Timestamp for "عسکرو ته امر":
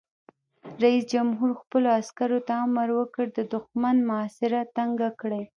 1.99-2.87